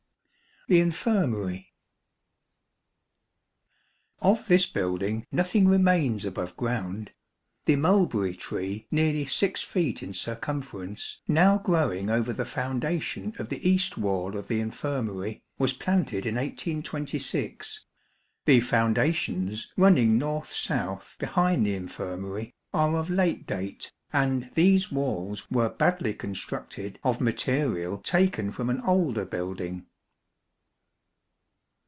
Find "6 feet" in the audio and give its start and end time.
9.25-10.01